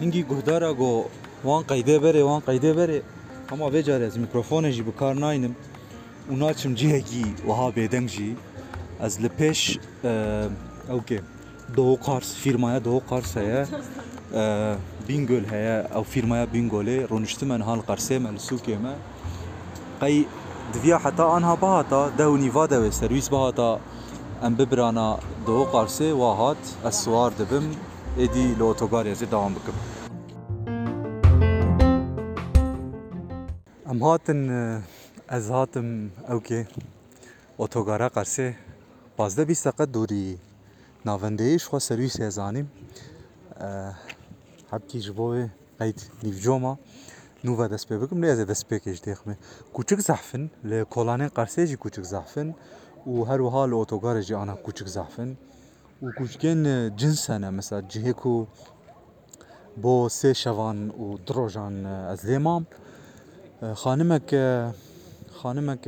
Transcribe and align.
هنگی 0.00 0.22
گهدارا 0.22 0.74
گو 0.74 1.04
وان 1.44 1.62
قیده 1.62 1.98
بره 1.98 2.22
وان 2.22 2.40
قیده 2.40 2.72
بره 2.72 3.02
اما 3.52 3.70
بجاره 3.70 4.06
از 4.06 4.18
میکروفون 4.18 4.70
جی 4.70 4.82
بکار 4.82 5.14
ناینم 5.14 5.56
اونا 6.28 6.52
چم 6.52 6.74
جیه 6.74 7.00
گی 7.00 7.34
وها 7.46 7.70
بیدنگ 7.70 8.08
جی 8.08 8.36
از 9.00 9.20
لپش 9.20 9.78
اوکی 10.88 11.20
دو 11.76 11.96
قارس 11.96 12.34
فیرمایا 12.34 12.78
دو 12.78 13.02
قارس 13.08 13.36
هیا 13.36 13.66
بینگل 15.06 15.44
هیا 15.44 15.96
او 15.96 16.02
فیرمایا 16.02 16.46
بینگوله 16.46 17.06
رونشت 17.06 17.44
من 17.44 17.60
هال 17.60 17.78
قرسه 17.78 18.18
من 18.18 18.38
سوکه 18.38 18.76
ما 18.76 18.94
قی 20.00 20.26
دویا 20.72 20.98
حتی 20.98 21.22
آنها 21.22 21.56
بهاتا 21.56 22.10
دو 22.10 22.36
نیوا 22.36 22.66
دو 22.66 22.90
سرویس 22.90 23.28
بهاتا 23.28 23.80
ام 24.41 24.55
ببرانا 24.55 25.19
دو 25.45 25.63
قارسه 25.63 26.13
واهات 26.13 26.57
السوار 26.85 27.31
دبم 27.31 27.71
ادی 28.17 28.55
لوتوگار 28.55 29.07
یزی 29.07 29.25
دوام 29.25 29.53
بکم 29.53 29.73
ام 33.85 33.99
هاتن 33.99 34.83
از 35.27 35.49
هاتم 35.49 36.11
اوکی 36.29 36.67
اوتوگارا 37.57 38.09
قرسه 38.09 38.55
بازده 39.17 39.45
بیست 39.45 39.67
دقیقه 39.67 39.85
دوری 39.85 40.37
ناونده 41.05 41.43
ایش 41.43 41.65
خوا 41.65 41.79
سرویس 41.79 42.19
یزانیم 42.19 42.71
حبکی 44.71 44.99
جبوه 44.99 45.49
قید 45.79 46.01
نیفجوما 46.23 46.79
نو 47.43 47.55
و 47.55 47.67
دست 47.67 47.89
پی 47.89 47.97
بکم 47.97 48.21
لیازه 48.21 48.45
دست 48.45 48.67
پی 48.67 48.79
کش 52.99 53.07
دیخمه 53.07 53.07
کوچک 53.07 53.07
زحفن 53.07 53.07
لکولانه 53.07 53.07
قرسه 53.07 53.07
جی 53.07 53.07
کوچک 53.07 53.07
زحفن 53.07 53.07
و 53.07 53.23
هر 53.23 53.41
وها 53.41 53.65
لأوتوگار 53.65 54.21
جی 54.21 54.33
آنا 54.33 54.55
کوچک 54.55 54.87
زحفن 54.87 55.37
و 56.01 56.11
کوچکین 56.17 56.95
جنس 56.95 57.29
هنه 57.29 57.49
مثلا 57.49 57.81
جهه 57.81 58.13
کو 58.13 58.47
بو 59.81 60.09
سه 60.09 60.33
شوان 60.33 60.89
و 60.89 61.17
دروجان 61.17 61.85
از 61.85 62.25
لیمام 62.25 62.67
خانمک 63.73 64.35
خانمک 65.31 65.83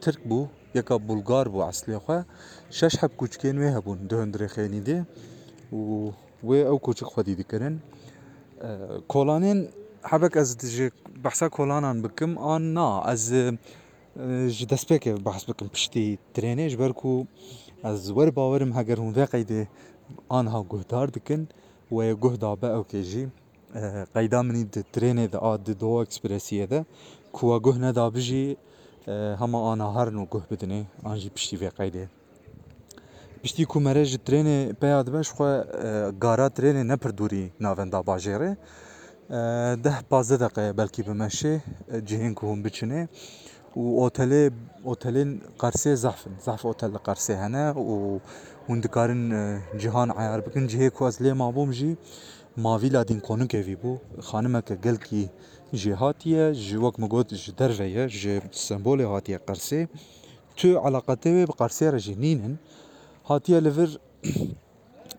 ترک 0.00 0.18
بو 0.28 0.48
یکا 0.74 0.98
بولگار 0.98 1.48
بو 1.48 1.58
اصلی 1.58 1.98
خو 1.98 2.22
شش 2.70 2.96
حب 2.96 3.16
کوچکین 3.16 3.58
وی 3.58 3.68
هبون 3.68 4.06
دهندره 4.06 4.46
خینی 4.46 4.80
دی 4.80 5.04
و 5.72 6.10
و 6.42 6.52
او 6.52 6.78
کوچک 6.78 7.04
خودی 7.04 7.34
دیکرن 7.34 7.80
کولانین 9.08 9.68
حبک 10.02 10.36
از 10.36 10.58
جی 10.58 10.90
بحثا 14.16 14.16
کولانان 14.16 14.16
بکم 14.16 14.20
آن 14.20 14.30
نا 14.30 14.44
از 14.44 14.58
جی 14.58 14.66
دست 14.66 14.88
پیک 14.88 15.08
بحث 15.08 15.44
بکم 15.44 15.68
پشتی 15.68 16.18
ترینه 16.34 16.70
جبرکو 16.70 17.24
از 17.84 18.10
ور 18.10 18.30
باورم 18.30 18.72
هگر 18.72 18.96
هون 18.96 19.24
قیده 19.24 19.68
آنها 20.28 20.66
گهدار 20.70 21.06
دکن 21.06 21.48
و 21.92 22.14
گهدا 22.14 22.56
به 22.56 22.66
او 22.66 22.84
که 22.84 23.02
جی 23.02 23.30
قیدا 24.14 24.42
منی 24.42 24.64
د 24.64 24.84
ترینه 24.92 25.26
د 25.26 25.36
آد 25.36 25.70
دو 25.70 25.86
اکسپرسیه 25.86 26.66
ده 26.66 26.86
کوا 27.32 27.60
گه 27.60 27.78
ندا 27.78 28.10
بجی 28.10 28.56
هما 29.08 29.72
آنا 29.72 29.92
هر 29.92 30.10
نو 30.10 30.26
گه 30.26 30.42
بدنه 30.50 30.86
آنجی 31.04 31.28
پشتی 31.28 31.56
وی 31.56 31.70
قیده 31.70 32.08
پشتی 33.44 33.64
کو 33.64 33.80
مره 33.80 34.04
جی 34.04 34.18
ترینه 34.18 34.72
پیاد 34.72 35.10
بش 35.10 35.30
خو 35.30 35.62
گارا 36.20 36.48
ترینه 36.48 36.82
نپر 36.82 37.10
دوری 37.10 37.52
ناوندا 37.60 38.02
باجره 38.02 38.56
ده 39.82 40.02
پازده 40.10 40.48
دقیقه 40.48 40.72
بلکی 40.72 41.02
بمشه 41.02 41.62
جهین 42.04 42.34
که 42.34 42.46
هم 42.46 42.62
بچنه 42.62 43.00
و 43.04 43.45
واوتيلي 43.75 44.51
اوتيلين 44.85 45.39
قرسي 45.59 45.95
زحفن 45.95 46.31
زحف 46.45 46.65
اوتيل 46.65 46.97
قرسي 46.97 47.33
هنا 47.33 47.71
و 47.71 48.19
hûn 48.67 48.83
dikarin 48.83 49.23
cîhan 49.81 50.09
eyar 50.21 50.45
bikin 50.45 50.67
cihê 50.71 50.89
ku 50.89 51.07
ez 51.07 51.15
lê 51.23 51.31
mabûm 51.41 51.69
jî 51.79 51.91
mavîla 52.65 53.01
dînkonûkê 53.09 53.61
vî 53.67 53.75
bû 53.83 53.91
xanimeke 54.29 54.75
gelkî 54.85 55.23
jê 55.81 55.93
hatiye 55.93 56.53
ji 56.53 56.75
wek 56.83 56.95
min 56.99 57.09
got 57.13 57.29
ji 57.43 57.51
derve 57.59 57.87
ye 57.97 58.09
ji 58.09 58.41
sembolê 58.51 59.05
hatiye 59.13 59.39
qersê 59.47 59.79
tu 60.57 60.67
eleqetê 60.87 61.29
wê 61.35 61.43
bi 61.49 61.53
qersê 61.61 61.85
re 61.93 61.99
jî 62.05 62.15
nîn 62.23 62.39
in 62.47 62.55
hatiye 63.29 63.59
li 63.65 63.71
vir 63.77 63.89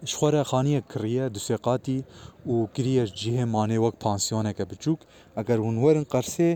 ji 0.09 0.15
xwe 0.19 0.29
re 0.33 0.43
xaniye 0.51 0.81
kiriye 0.93 1.25
du 1.35 1.41
sê 1.47 1.57
qatî 1.67 1.99
û 2.53 2.55
kiriye 2.75 3.05
ji 3.07 3.15
cihê 3.21 3.45
manê 3.55 3.79
wek 3.85 3.97
pansiyoneke 4.07 4.65
biçûk 4.73 4.99
eger 5.41 5.59
hûn 5.65 5.77
werin 5.85 6.07
qersê 6.15 6.49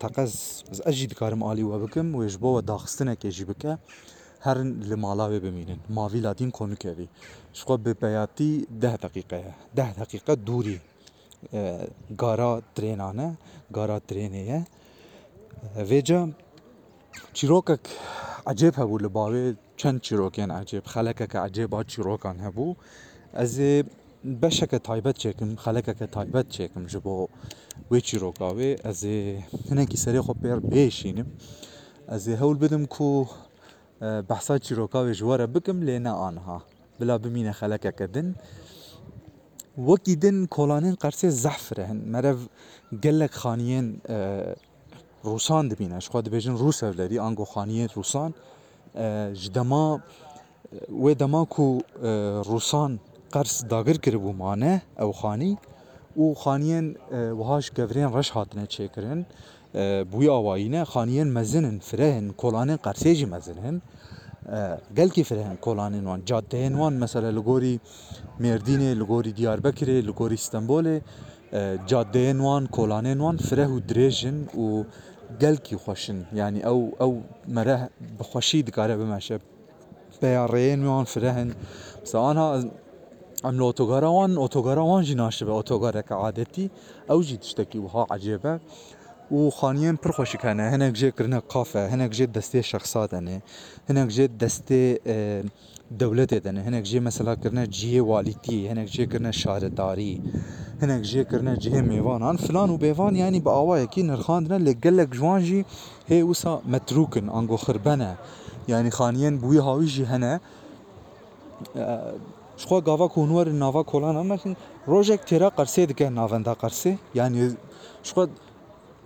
تقز 0.00 0.62
از 0.70 0.82
اجی 0.86 1.06
دکارم 1.06 1.42
آلی 1.42 1.62
و 1.62 1.78
بکم 1.78 2.14
و 2.14 2.18
اجبا 2.18 2.54
و 2.54 2.60
داخستنه 2.60 3.16
که 3.16 3.30
جی 3.30 3.44
بکه 3.44 3.78
هرن 4.40 4.94
ماوی 5.88 6.20
لادین 6.20 6.50
کنو 6.50 6.74
که 6.74 6.90
وی 6.90 7.08
شخوا 7.52 7.76
به 7.76 7.94
بیاتی 7.94 8.66
ده 8.80 8.96
دقیقه 8.96 9.54
ده 9.76 9.92
دقیقه 9.92 10.34
دوری. 10.34 10.80
گارا 12.18 12.62
ترینانه 12.74 13.38
گارا 13.72 13.98
ترینه 13.98 14.66
ویجا 15.76 16.28
چیروکک 17.32 17.80
عجیب 18.46 18.74
هبو 18.78 18.98
لباوی 18.98 19.56
چند 19.76 20.00
چیروکین 20.00 20.50
عجیب. 20.50 20.84
خلکک 20.84 21.36
عجیب 21.36 21.74
ها 21.74 21.84
چیروکان 21.84 22.40
هبو. 22.40 22.76
از 23.32 23.60
بەشێکە 24.24 24.78
تایبەت 24.88 25.16
چێکم 25.22 25.50
خەلەکەکە 25.64 26.06
تایبەت 26.16 26.46
چێکم 26.54 26.84
ji 26.92 26.98
بۆ 27.04 27.14
wê 27.90 28.00
çîrokavê 28.06 28.70
ez 28.90 29.00
ê 29.04 29.18
hinekî 29.68 29.96
serê 30.04 30.20
xwe 30.26 30.34
pêr 30.42 30.58
bêşînim. 30.72 31.28
Ez 32.14 32.28
ê 32.28 32.34
hewl 32.40 32.56
bidim 32.62 32.84
ku 32.86 33.28
e, 34.02 34.08
behsa 34.30 34.54
çîrokavê 34.66 35.12
ji 35.18 35.24
were 35.30 35.46
bikim 35.54 35.78
lê 35.88 35.96
ne 36.02 36.10
anha. 36.10 36.58
Bila 37.00 37.24
bimîne 37.24 37.52
xelekeke 37.60 38.14
din. 38.14 38.28
Wekî 39.76 40.22
din 40.22 40.46
kolanên 40.46 40.94
qersê 41.02 41.28
zehfire 41.30 41.86
hin. 41.88 42.00
Merev 42.12 42.38
gelek 43.04 43.32
xaniyên 43.42 43.86
e, 44.08 44.18
Rûsan 45.24 45.70
dibîne. 45.70 46.00
Ji 46.00 46.08
xwa 46.10 46.20
dibêjin 46.26 46.56
Rûs 46.62 46.78
evlerî 46.88 47.16
angoxaniyê 47.26 47.86
Rûsan 47.96 48.30
e, 48.94 49.34
ji 49.34 49.54
dema 49.54 50.02
wê 51.02 51.18
dema 51.18 51.44
ku 51.44 51.82
Rûsan 52.50 52.98
او 54.99 55.11
خانی 55.13 55.57
و 56.17 56.33
خانیین 56.33 56.97
وهاش 57.11 57.71
گورین 57.71 58.13
رش 58.13 58.29
هاتنه 58.29 58.67
چیکرن 58.67 59.25
بوی 60.11 60.29
آوایینه 60.29 60.83
خانیین 60.83 61.33
مزنن 61.33 61.79
فرهن 61.79 62.29
کولانین 62.29 62.75
قرسیجی 62.75 63.25
مزنن 63.25 63.81
گل 64.97 65.09
کی 65.09 65.23
فرهن 65.23 65.55
کولانین 65.55 66.05
وان 66.05 66.25
جاده 66.25 66.69
وان 66.69 66.93
مثلا 66.93 67.29
لگوری 67.29 67.79
مردینه 68.39 68.93
لگوری 68.93 69.31
دیاربکر 69.31 69.85
لگوری 69.85 70.33
استانبول 70.33 70.99
جاده 71.85 72.33
وان 72.33 72.67
کولانین 72.67 73.17
وان 73.17 73.37
فره 73.37 73.67
و 73.67 73.79
دریجن 73.79 74.43
و 74.43 74.83
گل 75.41 75.55
کی 75.55 75.75
خوشن 75.75 76.27
یعنی 76.33 76.63
او 76.63 76.93
او 76.99 77.23
مره 77.47 77.89
بخوشی 78.19 78.63
دکاره 78.63 78.97
بمشه 78.97 79.39
بیارین 80.21 80.85
وان 80.85 81.03
فرهن 81.05 81.55
مثلا 82.03 82.21
آنها 82.21 82.55
ام 82.55 82.61
اوتوگارا 82.61 82.61
وان 82.61 82.61
اوتوگارا 82.61 82.61
وان 82.61 82.61
جی 82.61 82.61
ناشبه 82.61 82.61
اوتوگارا 82.61 82.61
که 82.61 82.61
عادتی 82.61 82.61
او 82.61 82.61
جی 82.61 82.61
تشتکی 82.61 82.61
وها 82.61 82.61
عجیبه 82.61 82.61
و 82.63 82.71
ام 83.44 83.56
لو 83.58 83.64
ئەم 83.64 83.64
لە 83.64 83.64
ئۆتۆگارەوان 83.70 84.30
ئۆتۆگارەوان 84.42 85.02
ژی 85.06 85.14
ناشبە 85.22 85.52
ئۆتۆگارەکە 85.58 86.14
عادەتی 86.22 86.70
ئەو 87.08 87.20
ژی 87.22 87.36
تشتێکی 87.42 87.78
وها 87.84 88.06
عجێبە 88.14 88.54
و 89.30 89.50
خانیان 89.50 89.96
پرخۆشیکانە. 90.02 90.64
هەنێک 90.74 90.94
ژێکردنە 91.00 91.40
قافە 91.52 91.82
هەنێک 91.92 92.12
ژێ 92.18 92.26
دەستێ 92.36 92.60
شەخصاتەنێ 92.70 93.38
هەنێک 93.88 94.10
ژێ 94.16 94.26
دەستێ 94.42 94.84
دەولەتێ 96.00 96.38
دەنێ 96.46 96.60
هەنێک 96.66 96.84
ژێ 96.90 97.00
مەسەلاکردە 97.06 97.64
جیێ 97.76 98.02
والیتی 98.10 98.60
هەنێک 98.70 98.88
جێکردە 98.94 99.32
شارەداری 99.40 100.14
هەنێک 100.82 101.02
ژێکردە 101.10 101.52
جێ 101.62 101.80
میێوانان 101.88 102.36
فلان 102.44 102.70
و 102.70 102.76
بێوان 102.84 103.14
ینی 103.22 103.40
بە 103.46 103.52
نرخان 103.54 104.06
نرخاندنە 104.10 104.58
لە 104.66 104.72
گەلێک 104.84 105.10
جوانژی 105.18 105.62
هێ 106.10 106.18
وسا 106.30 106.52
مەتروکن 106.72 107.26
ئەنگۆ 107.34 107.58
خربەنە. 107.64 108.12
ینی 108.72 108.90
خانیان 108.98 109.34
بووی 109.42 109.60
هاویژی 109.66 110.04
هەنە 110.12 110.34
Şuha 112.58 112.78
gava 112.78 113.08
kuhnuarı 113.08 113.60
nava 113.60 113.82
kolan 113.82 114.14
ama 114.14 114.34
lakin 114.34 114.56
rojek 114.88 115.26
tera 115.26 115.50
karsiye 115.50 115.88
dike 115.88 116.14
navenda 116.14 116.54
karsi. 116.54 116.98
Yani 117.14 117.50
şu 118.02 118.14
şuha 118.14 118.26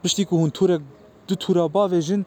pişti 0.03 0.27
ku 0.27 0.37
hun 0.37 0.51
turek 0.51 0.81
du 1.29 1.37
tura 1.37 1.75
bavejin 1.75 2.27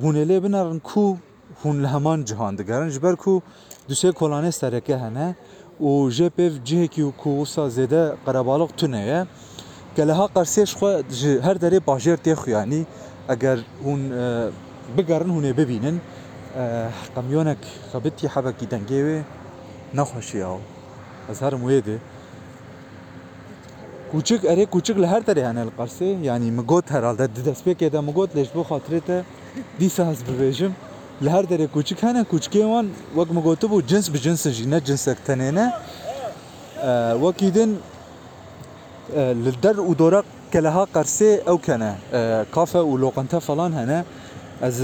hun 0.00 0.14
ele 0.14 0.42
binarın 0.42 0.78
ku 0.78 1.16
hun 1.62 1.82
lehman 1.82 2.24
cihan 2.24 2.58
digerin. 2.58 2.88
Jiber 2.88 3.16
ku 3.16 3.42
düşe 3.88 4.12
kolane 4.12 4.52
sereke 4.52 4.98
hene. 4.98 5.34
O 5.80 6.10
jepev 6.10 6.52
ciheki 6.64 7.12
ku 7.18 7.40
usa 7.40 7.70
zede 7.70 8.14
karabalık 8.24 8.78
tüneye. 8.78 9.26
Geleha 9.96 10.26
karsiye 10.26 10.66
şuha 10.66 11.02
her 11.42 11.60
dere 11.60 11.86
bajyer 11.86 12.16
tehu 12.16 12.50
yani. 12.50 12.86
Eğer 13.28 13.58
hun 13.84 14.10
e, 14.10 14.48
bigarin 14.96 15.28
hun 15.28 15.42
bebinin. 15.42 16.00
kamyonek 17.14 17.58
e, 17.58 17.92
kabiti 17.92 18.28
habaki 18.28 18.70
dengewe 18.70 19.22
ناخوشی 19.94 20.42
آو 20.42 20.58
از 21.30 21.42
هر 21.42 21.54
مویده. 21.54 22.00
کوچک 24.12 24.40
اره 24.44 24.66
کوچک 24.66 24.96
لهر 24.96 25.20
تره 25.20 25.46
هنه 25.48 25.60
القرسه. 25.60 26.04
یعنی 26.04 26.50
مگوت 26.50 26.92
هر 26.92 27.04
آلده 27.04 27.26
دست 27.26 27.64
پی 27.64 27.74
که 27.74 27.88
ده 27.88 28.00
مگوت 28.00 28.36
لیش 28.36 28.48
بو 28.48 28.62
خاطره 28.62 29.00
ته 29.00 29.24
دیسه 29.78 30.04
هز 30.04 30.24
ببیجم. 30.24 30.72
لهر 31.20 31.42
تره 31.42 31.66
کوچک 31.66 32.04
هنه 32.04 32.24
کوچکی 32.24 32.62
وان 32.62 32.90
وک 33.16 33.28
مگوتو 33.32 33.68
بو 33.68 33.80
جنس 33.80 34.10
بجنس 34.10 34.48
جی 34.48 34.66
نه 34.66 34.80
جنس 34.80 35.08
اکتنه 35.08 35.50
نه. 35.50 35.72
وكيدن 37.22 37.76
للدر 39.16 39.78
آه، 39.78 39.80
ودورق 39.80 40.24
كلها 40.52 40.84
قرسي 40.94 41.38
أو 41.48 41.58
كان 41.58 41.94
آه، 42.12 42.46
كافه 42.54 42.82
ولوقنتا 42.82 43.38
فلان 43.38 43.72
هنا 43.74 44.04
ez 44.62 44.80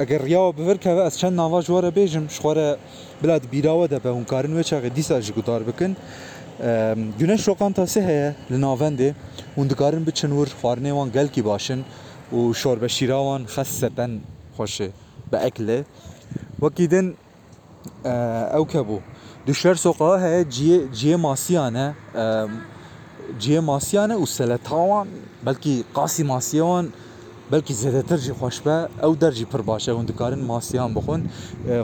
eger 0.00 0.22
riyawa 0.22 0.56
bivir 0.56 0.78
keve 0.78 1.02
ez 1.06 1.18
çend 1.18 1.36
nava 1.36 1.60
ji 1.60 1.66
were 1.66 1.90
bêjim 1.90 2.28
ji 2.28 2.38
xware 2.38 2.76
bila 3.22 3.40
bîrawe 3.52 3.90
de 3.90 4.04
be 4.04 4.08
hûnkarin 4.08 4.54
wê 4.58 4.62
çaxê 4.62 4.96
dîsa 4.96 5.20
ji 5.20 5.32
gudar 5.32 5.66
bikin. 5.66 5.96
E, 6.60 6.94
Güneş 7.18 7.40
şokanta 7.40 7.82
sê 7.82 8.06
heye 8.06 8.34
li 8.50 8.54
navendê 8.54 9.14
hûn 9.56 9.70
dikarin 9.70 10.06
biçin 10.06 10.28
wir 10.28 10.46
xwarinê 10.62 10.90
wan 10.90 11.12
gelkî 11.12 11.44
başin 11.44 11.84
û 12.32 12.54
şorbeşîra 12.54 13.18
wan 13.26 13.42
xeseten 13.44 14.20
xweşê 14.58 14.88
bi 15.32 15.36
eklê 15.36 15.84
wekî 16.60 16.90
din 16.90 17.16
e, 18.04 18.12
ew 18.58 18.64
kebû 18.72 18.98
Düşler 19.46 19.74
sokağı 19.74 20.20
heye 20.20 20.50
ciye, 20.50 20.80
ciye 20.94 21.16
masiyane 21.16 21.94
e, 22.14 22.44
ciye 23.40 23.60
masiyane 23.60 24.14
û 24.14 24.26
seletawan 24.26 25.08
belkî 25.46 25.84
qasî 25.94 26.24
masiyewan 26.24 26.86
bixwin. 30.96 31.22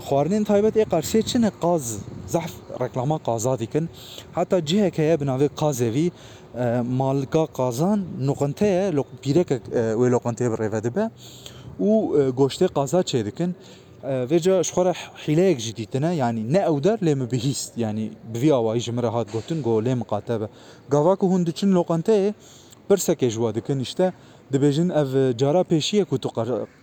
Xwarinên 0.09 0.45
taybet 0.45 0.77
ê 0.77 0.85
Qersê 0.85 1.23
çi 1.23 1.43
ne 1.43 1.51
qaz 1.63 1.99
zehf 2.27 2.53
reklama 2.81 3.19
qaza 3.19 3.59
dikin 3.59 3.89
heta 4.35 4.65
cihek 4.67 4.99
heye 4.99 5.21
bi 5.21 5.25
navê 5.25 5.49
qazevî 5.49 6.11
malika 6.83 7.47
qazan 7.47 8.05
noqinte 8.29 8.67
ye 8.67 8.93
pîrekek 9.23 9.63
wê 10.01 10.11
loqanteyê 10.11 10.51
bi 10.53 10.57
rêve 10.63 10.85
dibe. 10.85 11.11
Û 11.81 11.91
goştê 12.31 12.69
qaza 12.69 13.01
çê 13.01 13.25
dikin. 13.25 13.55
Vê 14.31 14.41
ca 14.41 14.63
ji 14.63 14.73
xwe 14.73 14.85
re 14.85 14.93
hîleyek 15.27 15.61
jî 15.61 15.77
dîtine 15.77 16.15
yanî 16.15 16.53
ne 16.53 16.59
ew 16.59 16.85
der 16.85 16.99
lê 16.99 17.15
min 17.15 17.31
bihîst. 17.31 17.77
Yanî 17.77 18.11
bi 18.35 18.41
vî 18.43 18.53
awayî 18.53 18.81
ji 18.81 18.93
min 18.93 19.03
re 19.03 19.07
hat 19.07 19.33
gotin 19.33 19.63
got 19.63 19.85
lê 19.87 19.95
miqate 19.95 20.41
be. 20.41 20.49
Gava 20.91 21.17
ku 21.17 21.27
hûn 21.27 21.47
diçin 21.47 21.73
loqanteyê 21.73 22.35
pirsekê 22.91 23.31
ji 23.31 23.37
we 23.37 23.55
dikin 23.55 23.79
işte 23.79 24.13
دبیجن 24.53 24.91
اف 24.91 25.11
جارا 25.41 25.63
پیشیه 25.63 26.05
کو 26.05 26.17
تو 26.19 26.29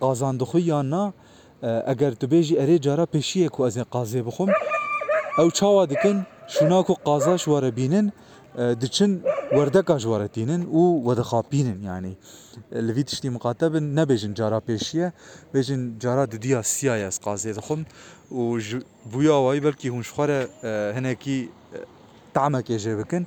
قازان 0.00 0.36
دخو 0.36 0.58
یا 0.58 0.82
نا 0.82 1.14
آه، 1.62 1.82
اگر 1.86 2.10
تو 2.10 2.26
بیجی 2.26 2.58
اری 2.58 2.78
جارا 2.78 3.06
پیشیه 3.06 3.48
کو 3.48 3.62
از 3.62 3.78
قازی 3.78 4.22
بخوم. 4.22 4.48
أو 5.38 5.50
چاوا 5.50 5.86
دکن 5.86 6.26
شونا 6.48 6.82
کو 6.82 6.94
قازا 6.94 7.36
شوار 7.36 7.70
بینن 7.70 8.12
آه، 8.56 8.74
دچن 8.74 9.20
وردك 9.52 9.90
اجوارتينن 9.90 10.62
أو 10.62 11.02
ودخابينن 11.04 11.82
يعني 11.82 12.16
اللي 12.72 13.02
تشتي 13.02 13.28
مقاتب 13.28 13.76
نبيجن 13.76 14.34
جارا 14.34 14.58
بيشيه 14.66 15.14
بيجن 15.54 15.98
جارا 15.98 16.24
دوديا 16.24 16.62
سيايا 16.62 17.10
قازي 17.22 17.52
دخم 17.52 17.84
و 18.30 18.58
بويا 19.12 19.32
واي 19.32 19.60
بلكي 19.60 19.88
هون 19.88 20.02
شخره 20.02 20.48
آه، 20.64 20.92
هناكي 20.92 21.48
تعمك 22.34 22.70
يجي 22.70 22.94
بكن 22.96 23.24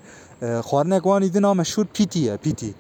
خوارنك 0.60 1.06
واني 1.06 1.30
دنا 1.30 1.54
مشهور 1.54 1.88
بيتي 2.00 2.38
بيتي 2.38 2.74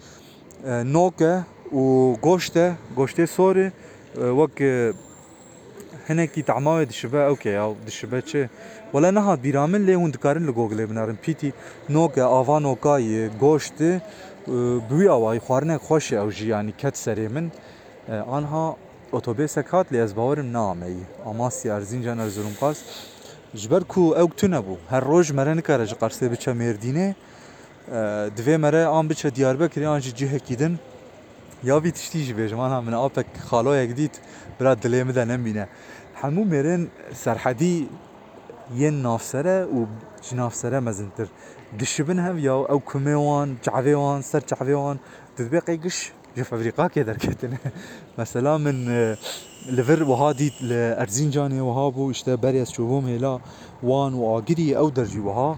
نوكه 0.65 1.43
xwe 1.73 2.13
re 2.13 2.13
hinekî 2.13 2.13
tamekê 2.13 2.13
jê 2.13 2.13
bikin 2.13 2.13
xwarinek 2.13 2.13
wanî 2.13 2.13
din 2.13 2.13
a 2.13 2.13
meşhûr 2.13 2.13
pîtî 2.13 2.13
ye 2.13 2.13
pîtî 2.13 2.13
nok 2.13 2.13
e 2.13 2.13
û 2.13 2.19
goşt 2.21 2.57
e 2.57 2.75
goştê 2.97 3.25
sorê 3.25 3.71
wek 4.39 4.61
hinekî 6.09 6.43
tema 6.43 6.71
wê 6.71 6.89
dişibe 6.89 7.17
ewke 7.17 7.49
ya 7.49 7.69
dişibe 7.87 8.21
çi 8.21 8.49
Wele 8.91 9.15
nehat 9.15 9.43
bîra 9.43 9.67
min 9.67 9.87
lê 9.87 9.95
hûn 9.95 10.13
dikarin 10.13 10.47
li 10.47 10.51
Googleê 10.51 10.89
binarin 10.89 11.15
pîtî 11.15 11.53
nok 11.89 12.17
e 12.17 12.23
ava 12.23 12.57
nokayê 12.57 13.29
goştê 13.41 13.99
bi 14.89 14.95
wî 14.99 15.09
awayî 15.09 15.39
xwarinek 15.39 15.81
xweş 15.81 16.11
e 16.11 16.15
ew 16.15 16.31
jî 16.31 16.47
yanî 16.47 16.71
ket 16.71 16.95
serê 16.95 17.29
min 17.29 17.51
anha 18.31 18.75
otobêsek 19.13 19.67
hat 19.67 19.91
lê 19.91 20.03
ez 20.03 20.17
bawerim 20.17 20.53
naameyî 20.53 21.03
يابي 31.63 31.91
تشتيش 31.91 32.31
بيج 32.31 32.53
معناها 32.53 32.81
من 32.81 32.93
ابك 32.93 33.25
خالويا 33.45 33.85
جديد 33.85 34.11
براد 34.59 34.79
دلي 34.79 35.03
مدا 35.03 35.25
نمينا 35.25 35.67
حمو 36.15 36.43
ميرين 36.43 36.89
سرحدي 37.13 37.87
ين 38.75 38.93
نافسرة 38.93 39.65
و 39.65 39.85
جنافسرة 40.31 40.79
مزنتر. 40.79 41.27
دشبن 41.79 42.19
هم 42.19 42.39
يا 42.39 42.51
أو 42.51 42.79
كميوان 42.79 43.57
جعفيوان 43.65 44.21
سر 44.21 44.39
جعفيوان 44.39 44.97
تدبيقي 45.37 45.77
قش 45.77 46.11
جف 46.37 46.53
افريقا 46.53 46.87
كدر 46.87 47.17
كتن 47.17 47.57
مثلا 48.17 48.57
من 48.57 48.89
آه، 48.89 49.17
لفر 49.69 50.03
وهادي 50.03 50.53
لارزنجاني 50.61 51.61
وهابو 51.61 52.11
اشتا 52.11 52.35
باريس 52.35 52.71
شوفهم 52.71 53.05
هلا 53.07 53.39
وان 53.83 54.13
واجري 54.13 54.77
أو 54.77 54.89
درجي 54.89 55.19
وها. 55.19 55.57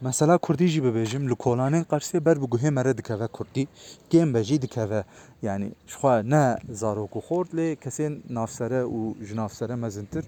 Mesela 0.00 0.38
Kurdî 0.38 0.68
jî 0.68 0.80
bibêjim 0.80 1.28
li 1.30 1.34
kolanên 1.34 1.84
Qersê 1.84 2.24
ber 2.24 2.40
bi 2.42 2.44
guhê 2.44 2.70
me 2.70 2.84
re 2.84 2.98
dikeve 2.98 3.26
Kurdî. 3.26 3.68
Kêm 4.10 4.34
be 4.34 4.44
jî 4.44 4.62
dikeve. 4.62 5.04
Yani 5.42 5.72
ji 5.86 5.96
xwe 5.96 6.30
ne 6.30 6.58
zarok 6.80 7.12
û 7.18 7.20
xort 7.28 7.48
lê 7.58 7.76
kesên 7.84 8.12
navsere 8.30 8.82
û 8.82 9.24
ji 9.26 9.36
navsere 9.36 9.76
mezintir 9.76 10.24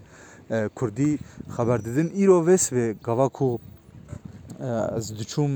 e, 0.50 0.68
Kurdî 0.74 1.18
xeber 1.56 1.84
didin. 1.84 2.08
Îro 2.22 2.38
vês 2.48 2.64
vê 2.74 2.96
gava 3.04 3.28
ku 3.28 3.60
e, 4.60 4.68
ez 4.96 5.06
diçûm 5.18 5.52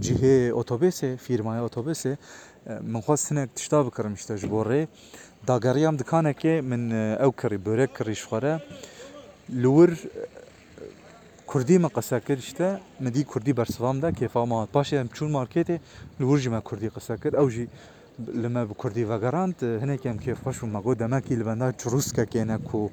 cihê 0.00 0.50
otobêsê, 0.52 1.16
fîrmaya 1.16 1.62
otobêsê 1.68 2.16
e, 2.66 2.72
min 2.92 3.00
xwe 3.00 3.16
sinek 3.16 3.56
tişta 3.56 3.86
bikirim 3.86 4.14
işte 4.14 4.36
ji 4.36 4.50
bo 4.50 4.62
rê. 4.62 4.86
Dageriyam 5.46 5.96
dikanekê 5.96 6.62
min 6.62 6.90
ew 7.24 7.32
kirî, 7.40 7.66
börek 7.66 7.96
kirî 7.96 8.14
ji 8.14 8.24
xwe 8.24 8.42
re. 8.42 8.60
Li 9.62 9.68
wir 9.76 9.92
Kurdî 11.48 11.78
me 11.78 11.88
qese 11.88 12.20
kir 12.20 12.38
işte 12.38 12.80
min 13.00 13.14
dî 13.14 13.24
Kurdî 13.24 13.56
bersivam 13.56 14.02
da 14.02 14.10
kêfa 14.10 14.46
ma 14.48 14.68
paşê 14.74 14.96
em 15.00 15.06
çûn 15.06 15.30
marketê 15.30 15.78
li 16.20 16.24
wir 16.28 16.38
jî 16.38 16.50
me 16.50 16.60
Kurdî 16.60 16.88
qise 16.90 17.16
kir 17.22 17.32
ew 17.32 17.50
jî 17.50 17.68
li 18.42 18.48
me 18.48 18.68
bi 18.68 18.74
Kurdî 18.74 19.10
vegerand 19.10 19.58
hinekî 19.82 20.08
em 20.08 20.16
kêfxweş 20.16 20.56
bû 20.60 20.66
me 20.66 20.80
got 20.80 20.98
demekî 20.98 21.40
li 21.40 21.46
benda 21.46 21.70
çirûskekê 21.70 22.46
ne 22.48 22.58
ku 22.68 22.90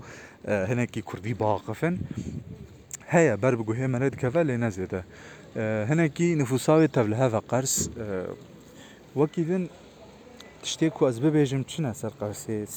hinekî 0.48 1.02
Kurdî 1.02 1.40
biaqifin 1.40 2.00
heye 3.08 3.42
ber 3.42 3.60
bi 3.60 3.64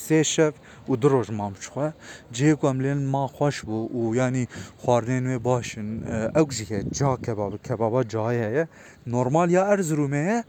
sê 0.07 0.25
şev 0.25 0.53
û 0.89 0.93
du 1.03 1.11
roj 1.11 1.29
mam 1.31 1.53
ji 1.55 1.69
xwe 1.75 1.93
cihê 2.35 2.55
ku 2.57 2.69
em 2.69 2.79
lên 2.85 2.99
ma 3.15 3.25
xweş 3.37 3.57
bû 3.69 3.79
û 3.99 4.17
yanî 4.21 4.45
xwarinên 4.83 5.25
wê 5.31 5.45
baş 5.45 5.77
in 5.81 5.89
ew 6.41 6.49
jî 6.57 6.65
heye 6.71 6.83
ca 6.97 7.17
kebab 7.25 7.53
kebaba 7.67 8.01
cayê 8.03 8.45
heye 8.49 8.65
normal 9.07 9.51
ya 9.51 9.63
Erzurumê 9.75 10.23
ye 10.29 10.45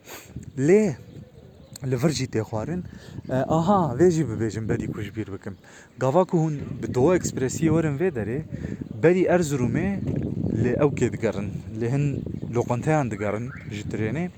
lê 0.68 0.84
li 1.90 1.96
vir 2.04 2.10
jî 2.10 2.26
tê 2.34 2.42
xwarin. 2.50 2.84
Aha 3.58 3.96
vê 4.00 4.08
jî 4.12 4.24
bibêjim 4.30 4.70
berî 4.70 4.88
ku 4.92 5.02
ji 5.02 5.12
bîr 5.16 5.30
bikim. 5.34 5.56
Gava 5.98 6.24
ku 6.26 6.38
hûn 6.38 6.56
bi 6.82 6.94
Doğu 6.94 7.16
Ekspresiyê 7.16 7.70
werin 7.76 7.98
vê 8.02 8.10
derê 8.18 8.40
berî 9.04 9.24
Erzurumê 9.36 9.88
lê 10.64 10.72
ew 10.84 10.92
kê 11.00 11.08
digerin. 11.14 11.50
Lê 11.82 11.88
hin 11.92 12.24
loqanteyan 12.56 13.12
digerin 13.12 13.50
ji 13.72 13.84
trênê 13.92 14.30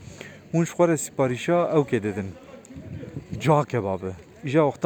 hûn 0.52 0.66
ji 0.66 2.04
didin 2.04 2.30
ca 3.42 3.64
kebabı 3.64 4.14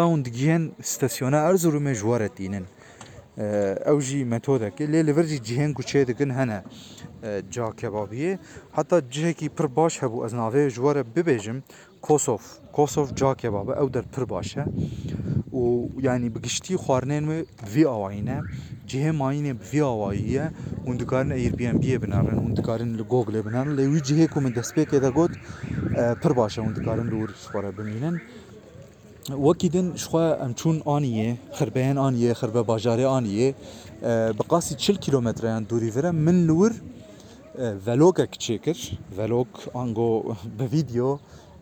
hûn 0.03 0.25
digihên 0.25 0.71
stesyona 0.81 1.35
Erzurumê 1.35 1.93
ji 1.93 2.01
we 2.01 2.19
re 2.19 2.29
tînin 2.29 2.65
ew 3.91 4.01
jî 4.01 4.25
metodek 4.25 4.81
e 4.81 4.85
lê 4.85 5.07
li 5.07 5.17
vir 5.17 5.23
jî 5.23 5.37
cihên 5.47 5.73
hene 6.29 6.63
ca 7.51 7.67
kebabiyê 7.79 8.37
heta 8.75 9.09
cihekî 9.11 9.49
pir 9.49 9.75
baş 9.75 9.97
hebû 9.97 10.25
ez 10.25 10.33
navê 10.33 10.69
ji 10.69 10.81
Kosov 12.01 12.37
Kosov 12.73 13.07
ca 13.15 13.35
kebabı 13.35 13.71
ew 13.71 13.93
der 13.93 14.05
pir 14.15 14.29
baş 14.29 14.57
e 14.57 14.65
û 15.53 15.89
yanî 16.01 16.35
bi 16.35 16.41
giştî 16.41 16.73
xwarinên 16.75 17.23
wê 17.29 17.45
vî 17.75 17.87
awayî 17.87 18.25
ne 18.25 18.39
cihê 18.87 19.11
mayînê 19.21 19.53
vî 19.73 19.83
awayî 19.83 20.41
Airbnb'ye 21.31 22.01
binarin 22.01 22.37
hûn 22.43 22.55
dikarin 22.57 22.97
li 22.97 23.01
Google'ê 23.01 23.45
binarin 23.47 23.77
lê 23.77 23.85
wî 23.93 23.99
cihê 24.07 24.27
ku 24.27 24.41
min 24.41 24.51
destpêkê 24.51 25.01
de 25.01 25.09
got 25.09 25.31
pir 26.21 26.31
وەکی 29.46 29.68
دن 29.74 29.86
شخوا 30.02 30.24
ئەم 30.42 30.52
چوون 30.60 30.76
ئاانیە 30.88 31.28
خربیان 31.58 31.96
ئاانیە 32.02 32.32
خربە 32.40 32.62
باژارێ 32.70 33.06
ئاانیە 33.12 33.48
بەقاسی 34.38 34.74
چل 34.84 34.96
کیلومتریان 35.04 35.62
دووریڤرە 35.70 36.10
من 36.26 36.36
لور 36.48 36.72
ڤلۆکێک 37.86 38.32
چێکرد 38.44 38.82
ڤلۆک 39.18 39.52
ئانگۆ 39.76 40.10
بە 40.58 40.64
ڤیددیۆ 40.72 41.10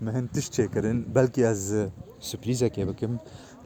مهن 0.06 0.24
تش 0.32 0.46
چێکردن 0.54 0.98
بەلکی 1.14 1.42
ئەز 1.48 1.62
سپریزەکێ 2.28 2.84
بکەم 2.90 3.12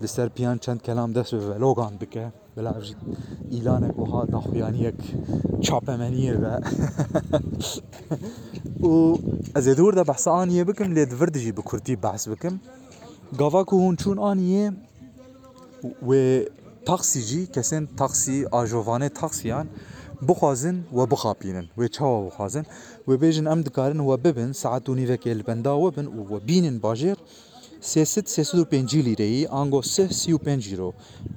لەسەر 0.03 0.29
پیان 0.37 0.59
چەند 0.65 0.81
کەلام 0.87 1.11
دەست 1.17 1.33
بە 1.35 1.43
ڤلۆگان 1.51 1.95
بکە 2.01 2.25
بەلاژی 2.57 2.95
ئیلانێک 3.55 3.97
وها 4.03 4.23
داخوایانیەک 4.35 5.01
چاپەمەنیە 5.65 6.35
بە 6.43 6.55
و 8.91 8.95
ئەز 9.55 9.67
ێ 9.73 9.75
دوور 9.79 9.95
دە 9.99 10.05
بەحسانیە 10.11 10.65
بکەم 10.69 10.89
لێ 10.97 11.05
دڤردژی 11.11 11.53
بە 11.57 11.63
کورتی 11.69 11.95
بەحس 12.05 12.25
بکەم 12.33 12.55
گاواک 13.41 13.73
و 13.73 13.77
هون 13.83 13.97
چوون 14.03 14.19
ئاانیە 14.25 14.67
وێ 16.09 16.23
تاقسیجی 16.89 17.43
کەسێن 17.55 17.85
تاقسی 18.01 18.39
ئاژۆڤانێ 18.55 19.09
تاقسییان 19.21 19.67
بخوازن 20.29 20.77
و 20.97 21.07
بخاپینن 21.13 21.67
وێ 21.79 21.89
چاوە 21.97 22.21
بخوازن 22.27 22.65
وێ 23.09 23.17
بێژن 23.23 23.47
ئەم 23.51 23.61
دکارن 23.67 24.01
و 24.01 24.17
ببن 24.25 24.51
سعات 24.63 24.85
و 24.89 24.97
نیڤێکێ 24.99 25.33
بەنداوە 25.49 25.89
بن 25.97 26.07
و 26.31 26.33
بینن 26.49 26.77
باژێر 26.85 27.19
سێست 27.91 28.27
سێ 28.35 28.45
و 28.63 28.65
پێنجی 28.73 29.03
لیرەیی 29.09 29.49
ئانگۆ 29.55 29.81
سه 29.95 30.05
سی 30.21 30.33
و 30.33 30.39
پێنجیرۆ 30.47 30.91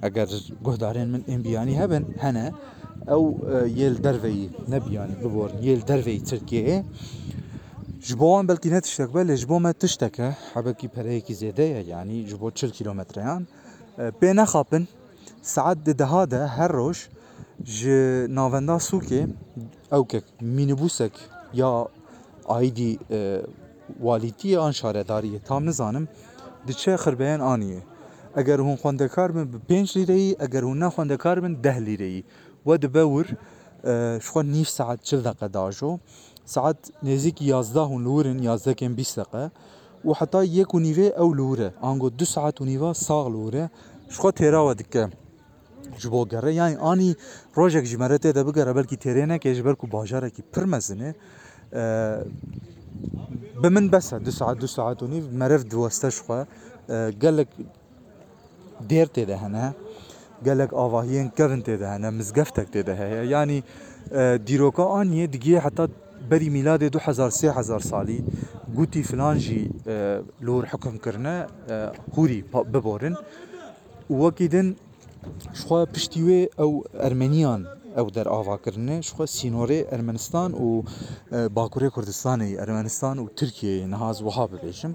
ئەگەر 0.04 0.30
گۆدارێن 0.65 1.10
من 1.13 1.22
ئەمبیانی 1.30 1.75
هەبن 1.82 2.04
هەنە 2.24 2.46
ئەو 3.12 3.24
یێل 3.80 3.96
دەرڤی 4.06 4.42
نەبیانی 4.74 5.15
ببۆن 5.22 5.51
یێل 5.65 5.82
دەرڤی 5.89 6.20
ترکێ 6.30 6.63
ji 8.02 8.19
bo 8.21 8.26
wan 8.35 8.49
belkî 8.49 8.71
ne 8.71 8.80
tiştek 8.80 9.14
be 9.14 9.21
lê 9.21 9.37
ji 9.37 9.49
bo 9.49 9.61
me 9.61 9.73
tişteke 9.73 10.37
hebekî 10.54 10.88
pereyekî 10.88 11.35
zêde 11.35 11.62
ye 11.62 11.83
yanî 11.83 12.26
ji 12.28 12.40
bo 12.40 12.50
çil 12.50 12.71
kîlometreyan 12.71 13.47
pê 13.99 14.37
nexapin 14.37 14.88
saet 15.42 15.87
di 15.87 15.99
deha 15.99 16.30
de 16.30 16.47
her 16.47 16.73
roj 16.73 16.99
ji 17.64 18.26
navenda 18.30 18.76
Sûkê 18.88 19.26
ewkek 19.92 20.25
mînîbûsek 20.42 21.11
ya 21.54 21.88
aîdî 22.49 22.99
walîtiyê 24.02 24.59
an 24.59 24.71
şaredariyê 24.71 25.40
tam 25.45 25.66
nizanim 25.66 26.09
diçe 26.66 26.95
xirbeyan 26.95 27.40
aniyê 27.40 27.80
eger 28.37 28.59
hûn 28.59 28.76
xwendekar 28.76 29.35
bin 29.35 29.52
bi 29.52 29.57
pênc 29.69 29.97
lîreyî 29.97 30.37
eger 30.40 30.62
hûn 30.62 30.80
nexwendekar 30.80 31.42
bin 31.42 31.64
deh 31.64 31.78
lîreyî. 31.87 32.25
We 32.64 32.83
dibe 32.83 33.04
wir 33.14 33.26
ji 33.26 33.37
xwe 34.28 34.42
nîv 34.52 34.64
saet 34.64 35.04
çil 35.04 35.25
deqe 35.25 35.49
سعات 36.50 36.77
نزیکی 37.04 37.46
11 37.46 37.80
هون 37.80 38.04
لورن 38.04 38.44
11 38.44 38.74
کم 38.74 38.96
20 38.96 39.20
دقیقه 39.20 39.51
و 40.06 40.13
حتی 40.13 40.46
یک 40.46 40.75
و 40.75 40.80
نیوه 40.80 41.04
او 41.04 41.34
لوره 41.34 41.74
آنگو 41.82 42.10
دو 42.10 42.25
ساعت 42.25 42.62
و 42.62 42.65
نیوه 42.65 42.94
ساغ 42.94 43.27
لوره 43.27 43.72
شخوا 44.10 44.32
تیرا 44.32 44.68
و 44.68 44.74
دکه 44.74 45.10
جبو 45.98 46.25
گره 46.25 46.54
یعنی 46.54 46.75
آنی 46.75 47.15
روژک 47.54 47.84
جمرته 47.84 48.32
ده 48.32 48.44
بگره 48.44 48.74
بلکی 48.74 48.98
تیره 48.98 49.25
نه 49.25 49.39
که 49.39 49.56
جبر 49.56 49.74
کو 49.74 49.88
باجاره 49.88 50.30
کی 50.30 50.44
پر 50.54 50.65
مزنه 50.65 51.15
بمن 53.63 53.89
بس 53.89 54.13
دو 54.13 54.32
ساعت 54.32 54.58
دو 54.58 54.68
ساعت 54.68 55.04
و 55.04 55.08
نیو 55.08 55.24
مرف 55.32 55.63
دوسته 55.63 56.10
شخوا 56.10 56.46
گلک 57.22 57.48
دیر 58.88 59.06
تیده 59.06 59.38
هنه 59.38 59.75
گلک 60.46 60.74
آواهیین 60.74 61.30
کردن 61.38 61.62
تیده 61.62 61.88
هنه 61.88 62.10
مزگفتک 62.10 62.72
تیده 62.72 62.96
هه 62.96 63.25
یعنی 63.25 63.63
دیروکا 64.46 64.86
آنیه 64.86 65.27
دیگه 65.27 65.60
حتی 65.60 65.88
بري 66.29 66.50
ميلادي 66.50 66.87
2003 66.87 67.50
هزار 67.50 67.81
سالي 67.81 68.25
گوتی 68.77 69.03
فلان 69.03 69.39
جی 69.39 69.71
لور 70.41 70.67
حکم 70.67 70.99
کرنه 70.99 71.47
هوری 72.17 72.45
ببارن 72.73 73.17
وکی 74.11 74.49
دن 74.49 74.77
شخوا 75.53 75.85
پشتیوه 75.85 76.47
او 76.59 76.85
ارمنیان 76.95 77.67
او 77.97 78.11
در 78.11 78.29
آوا 78.29 78.57
کرنه 78.57 79.00
شخوا 79.00 79.27
سینوره 79.27 79.87
ارمنستان 79.93 80.55
و 80.55 80.83
باکوره 81.49 81.91
کردستان 81.91 82.41
ارمنستان 82.59 83.19
و 83.19 83.29
ترکیه 83.29 83.87
نهاز 83.87 84.23
وها 84.23 84.47
ببیشم 84.47 84.95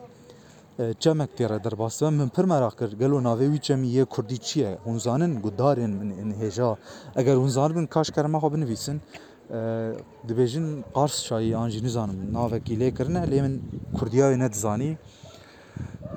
چمک 0.99 1.29
تیره 1.37 1.59
در 1.59 1.75
باسه 1.75 2.09
من 2.09 2.27
پر 2.27 2.45
مراق 2.45 2.79
کرد 2.79 2.93
گلو 2.95 3.19
ناوی 3.19 3.47
وی 3.47 3.59
چمیه 3.59 4.05
کردی 4.05 4.37
چیه 4.37 4.77
هنزانن 4.85 5.41
گدارن 5.41 5.89
من 5.89 6.31
هجا 6.31 6.77
اگر 7.15 7.35
هنزان 7.35 7.73
بن 7.73 7.85
کاش 7.85 8.11
کرما 8.11 8.39
خواب 8.39 8.55
نویسن 8.55 8.99
binivîsin 9.49 10.27
dibêjin 10.27 10.83
qars 10.93 11.23
şayî 11.23 11.57
an 11.57 11.69
jî 11.69 11.83
nizanim 11.83 12.33
navekî 12.33 12.79
lêkirine 12.79 13.23
lê 13.31 13.41
min 13.41 13.61
Kurdiyayê 13.97 14.39
nedizanî 14.39 14.97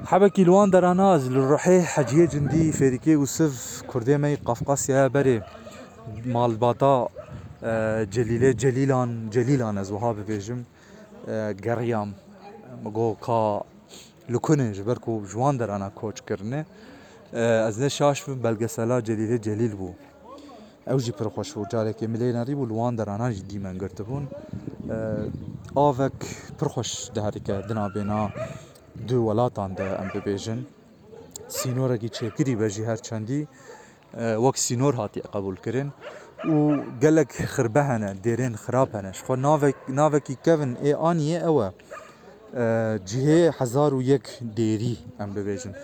Hebekî 0.05 0.43
li 0.47 0.53
wan 0.57 0.73
deranaz 0.73 1.31
li 1.35 1.39
Rihê 1.39 1.79
heciyê 1.95 2.31
cindî 2.31 2.73
fêrîkê 2.79 3.15
û 3.23 3.27
siv 3.27 3.53
Kurdê 3.91 4.17
me 4.19 4.37
Qafqasyaya 4.49 5.07
berê 5.07 5.41
malbata 6.27 7.09
celîlê 8.15 8.51
celîlan 8.57 9.11
celîlan 9.31 9.77
ez 9.77 9.89
wiha 9.89 10.11
bibêjim 10.19 10.61
geriyam 11.67 12.09
got 12.85 13.21
ka 13.21 13.63
li 14.33 14.37
kunê 14.47 14.73
ji 14.75 14.87
ber 14.87 14.99
ku 15.05 15.13
ji 15.27 15.33
wan 15.33 15.59
derana 15.59 15.91
koçkirine 15.95 16.65
ez 17.69 17.79
ne 17.79 17.91
şaş 17.91 18.29
bim 18.29 18.45
belgesela 18.45 18.99
celîlê 18.99 19.43
celîl 19.43 19.73
bû 19.81 19.91
أو 20.91 20.99
جی 20.99 21.13
پر 21.13 21.29
خوش 21.29 21.53
بود 21.53 21.69
جاره 21.71 21.93
که 21.93 22.07
ملینا 22.07 22.43
ری 22.43 22.55
بود 22.55 22.73
وان 22.73 22.95
در 22.97 23.11
آنها 23.11 23.33
جدی 23.33 23.59
من 23.59 23.79
گرته 23.79 24.03
بون 24.03 24.29
آوک 25.75 26.13
پر 26.59 26.69
خوش 26.69 27.11
داری 27.15 27.41
که 27.41 27.53
دنا 27.53 27.89
بینا 27.89 28.31
دو 29.09 29.17
ولاتان 29.23 29.75
ده 29.75 30.01
ام 30.01 30.11
ببیجن 30.15 30.67
سینور 31.49 31.93
اگی 31.93 32.09
چه 32.09 32.31
کری 32.31 32.57
بجی 32.57 32.85
هر 32.85 32.97
چندی 32.97 33.49
وک 34.17 34.57
سینور 34.59 34.95
هاتی 34.95 35.21
قبول 35.21 35.57
کرن 35.57 35.93
و 36.45 36.77
گلک 37.03 37.33
خربهن 37.33 38.13
دیرین 38.13 38.57
خرابهن 38.57 39.13
شخو 39.13 39.37
ناوکی 39.89 40.37
کون 40.45 40.77
ای 40.77 40.95
آنیه 40.95 41.39
أو 41.49 41.71
جهه 43.11 43.55
هزار 43.59 43.95
و 43.95 44.03
یک 44.03 44.27
دیری 44.55 44.99
ام 45.21 45.33
ببیجن 45.33 45.75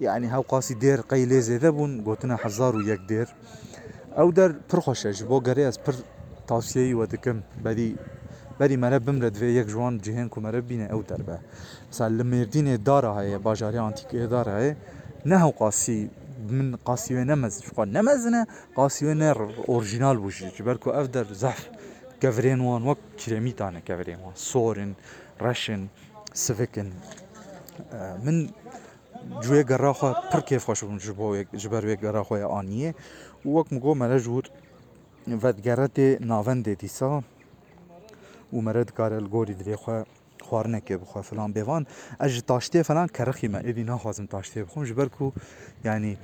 یعنی 0.00 0.26
هاو 0.26 0.42
قاسی 0.42 0.74
دیر 0.74 1.00
قیلی 1.00 1.40
زیده 1.40 1.70
بون 1.70 2.00
گوتنه 2.00 2.36
هزار 2.36 2.76
و 2.76 2.82
یک 2.82 3.00
دیر 3.06 3.28
أو 4.16 4.32
در 4.32 4.48
ئەو 4.48 4.50
دەر 4.50 4.52
پرخۆشەش 4.70 5.22
گره 5.22 5.62
از 5.62 5.78
پر 5.84 5.94
تاسیایی 6.46 6.92
و 6.92 7.06
دکم 7.06 7.42
بەری 7.64 7.98
بری 8.58 8.76
مره 8.76 8.98
بمرە 8.98 9.30
دوێ 9.36 9.50
یک 9.60 9.66
جوان 9.66 9.98
جهن 9.98 10.28
کو 10.28 10.40
مره 10.40 10.60
بینه 10.60 10.86
أو 10.92 11.02
در 11.02 11.22
به 11.22 11.38
مثلا 11.90 12.08
لمردین 12.08 12.76
داره 12.76 13.08
های 13.08 13.38
باجاری 13.38 13.78
آنتیک 13.78 14.30
داره 14.30 14.52
های 14.52 14.74
نه 15.26 15.38
نەهو 15.38 15.50
قاسی 15.50 16.10
من 16.50 16.76
قاسی 16.84 17.14
و 17.14 17.24
نمز 17.24 17.62
شو 17.62 17.70
قاسیوێ 17.70 17.74
نەمەز 17.74 17.74
فقان 17.74 17.88
نەمەزنە 17.96 18.42
قاسیوێ 18.76 19.14
نەر 19.22 19.36
ئۆرژینال 19.68 20.16
بوشی 20.24 20.62
بەرکو 20.68 20.88
أو 20.88 21.06
در 21.06 21.24
زحف 21.24 21.64
گەورێن 22.22 22.60
وان 22.66 22.82
وک 22.88 22.98
کرمی 23.20 23.52
تانه 23.52 23.80
گەورێن 23.88 24.20
وان 24.24 24.34
سورن 24.34 24.92
رشن 25.40 25.88
سفکن 26.34 26.92
من 28.24 28.48
جوی 29.42 29.62
جوێ 29.64 29.68
گەڕاخوا 29.70 30.10
پڕ 30.30 30.42
کێفخۆش 30.48 30.80
بووم 30.84 30.98
ژ 31.62 31.66
بۆ 31.72 31.78
وی 31.84 31.96
گره 32.04 32.22
خواه 32.22 32.42
آنیه 32.60 32.94
وەک 33.44 33.68
گۆ 33.84 33.92
مەرە 34.00 34.18
ژوور 34.24 34.44
vedigeretê 35.44 36.08
navendê 36.30 36.74
dîsa 36.82 37.22
û 38.54 38.56
mere 38.66 38.82
dikare 38.88 39.18
li 39.24 39.28
gorî 39.34 39.54
dirê 39.60 39.76
xwe 39.82 39.98
xwarinekê 40.48 40.96
bixwe 41.02 41.22
filan 41.28 41.50
bêvan 41.56 41.82
ez 42.24 42.30
ji 42.34 42.42
taştê 42.50 42.80
falan 42.88 43.08
kerixî 43.16 43.48
me 43.48 43.58
êdî 43.70 43.84
naxwazim 43.90 44.26
taştê 44.34 44.58
bixwim 44.64 44.84
ji 44.88 44.96
ber 44.96 45.08
ku 45.16 45.26
yanî 45.84 46.14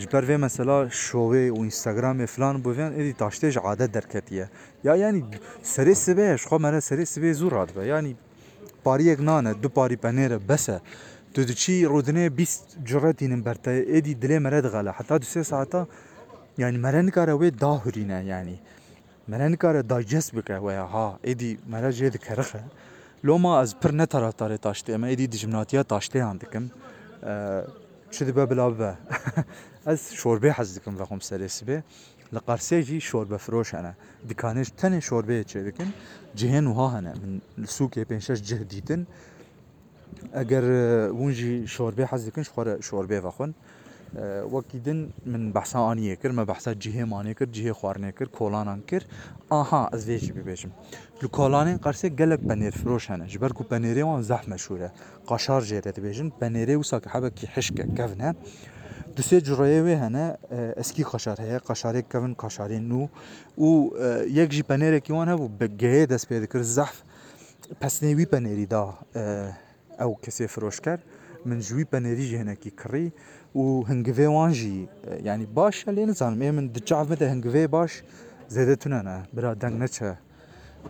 ji 0.00 0.06
ber 0.12 0.24
vê 0.28 0.36
mesela 0.46 0.76
şovê 1.06 1.44
û 1.56 1.58
Instagramê 1.70 2.26
filan 2.26 2.56
bûvên 2.64 2.90
êdî 3.00 3.14
taştê 3.22 3.50
ji 3.50 3.60
adet 3.60 3.94
derketiye 3.94 4.46
ya 4.84 4.94
yanî 5.04 5.20
serê 5.72 5.94
sibê 6.04 6.34
xwe 6.44 6.58
mere 6.58 6.80
serê 6.88 7.04
sibê 7.12 7.30
zû 7.40 7.46
radibe 7.56 7.84
yanî 7.86 8.16
pariyek 8.84 9.20
nane 9.20 9.62
du 9.62 9.68
parî 9.76 9.96
penêre 10.04 10.38
bese 10.48 10.80
tu 11.34 11.48
diçî 11.48 11.84
rodinê 11.92 12.36
bîst 12.38 12.64
curetînin 12.88 13.44
berteye 13.44 13.82
êdî 13.96 14.12
dilê 14.22 14.38
mere 14.40 14.60
diğele 14.64 14.90
heta 14.98 15.22
du 15.22 15.26
sê 15.26 15.44
saeta 15.44 15.86
يعني 16.58 16.78
مرا 16.78 17.02
نكاره 17.02 17.34
وي 17.34 17.50
دا 17.50 17.66
هورينه 17.66 18.14
يعني. 18.14 18.56
مرا 19.28 19.48
نكاره 19.48 19.80
دا 19.80 20.00
جذب 20.00 20.34
بكره 20.34 20.58
ويا 20.58 20.80
ها 20.80 21.18
إيدي 21.24 21.58
مرا 21.68 21.90
جيد 21.90 22.16
كرخة. 22.16 22.64
لو 23.24 23.38
ما 23.38 23.60
از 23.62 23.74
پر 23.74 23.92
نه 23.92 24.04
طرفدار 24.04 24.56
تاشته 24.56 24.94
أما 24.94 25.06
ایدی 25.06 25.26
دجمناتیا 25.26 25.82
تاشته 25.82 26.22
آه، 26.22 26.30
هم 26.30 26.36
دکم 26.38 26.68
چه 28.10 28.24
دبه 28.24 28.46
بلا 28.46 28.70
ببه 28.70 28.96
از 29.86 30.14
شوربه 30.14 30.52
حز 30.52 30.78
دکم 30.78 31.00
و 31.00 31.04
خم 31.04 31.18
سرسی 31.18 33.00
شوربه 33.00 33.36
فروش 33.36 33.74
هنه 33.74 33.94
دکانش 34.30 34.70
تن 34.76 35.00
شوربه 35.00 35.44
چه 35.44 35.62
دکم 35.62 35.92
جهن 36.34 36.66
وها 36.66 36.88
هنه. 36.88 37.12
من 37.56 37.66
سوکه 37.66 38.04
پینشش 38.04 38.40
جه 38.40 39.06
اگر 40.32 40.64
اون 41.10 41.66
شوربه 41.66 42.06
حز 42.06 42.28
دکن 42.28 42.42
شخوره 42.42 42.80
شوربه 42.80 43.20
وەکی 44.54 44.78
دن 44.86 44.98
من 45.32 45.52
بەحسانیە 45.56 46.16
کرد 46.20 46.34
مە 46.38 46.44
بەحسا 46.50 46.72
جیهێمانێ 46.82 47.32
کرد 47.38 47.50
جیهێ 47.56 47.74
خواردنێ 47.78 48.12
کرد 48.18 48.30
کۆلانان 48.38 48.80
کرد 48.90 49.06
ئاها 49.52 49.82
ئەس 49.92 50.02
vێژی 50.08 50.32
ببێژم 50.36 50.72
لە 51.22 51.28
کۆلانێن 51.36 51.78
قەرسێک 51.84 52.12
gelek 52.20 52.40
پەنێر 52.48 52.74
فرۆش 52.80 53.04
هەنە 53.12 53.26
ji 53.32 53.38
ber 53.42 53.52
ku 53.56 53.62
پەنێرێ 53.70 54.02
wan 54.08 54.22
زەح 54.30 54.42
مەشهورە 54.52 54.90
قەشار 55.30 55.62
jêre 55.70 55.90
dibêjin 55.96 56.28
پەنێرê 56.40 56.74
wisa 56.80 56.96
ki 57.02 57.08
hebekî 57.14 57.46
hişke 57.54 57.84
kevne 57.96 58.30
Di 59.18 59.22
sê 59.22 59.38
cirayê 59.46 59.80
wê 59.86 59.96
hene 60.04 60.26
eskî 60.76 61.02
qaşar 61.02 61.38
heye. 61.38 61.58
Qaşarêk 61.68 62.06
kevin 62.12 62.34
qaşarên 62.42 62.84
nû. 62.90 63.08
Û 63.58 63.68
yek 64.38 64.50
jî 64.52 64.62
penerekî 64.62 65.12
wan 65.18 65.28
hebû 65.28 65.46
bi 65.60 65.66
gehê 65.82 66.10
dest 66.10 66.30
pê 66.30 66.42
dikir 66.42 66.60
zehf 66.60 66.96
pesnê 67.80 68.10
wî 68.18 68.26
penerî 68.26 68.70
da 68.70 68.82
ew 70.04 70.12
kesê 70.24 70.46
firoşker 70.46 70.98
min 71.44 71.60
ji 71.60 71.74
wî 71.78 71.84
penerî 71.84 72.22
jî 72.30 72.38
hinekî 72.38 72.70
kirî 72.80 73.12
وهنقفي 73.54 74.26
وانجي 74.26 74.86
يعني 75.04 75.46
باش 75.46 75.88
اللي 75.88 76.04
نزان 76.04 76.54
من 76.54 76.72
دجعف 76.72 77.10
مدى 77.10 77.26
هنقفي 77.26 77.66
باش 77.66 78.02
زادتنا 78.48 79.00
أنا 79.00 79.16
آه، 79.16 79.26
برا 79.34 79.54
دنگ 79.54 79.64
نتشا 79.64 80.16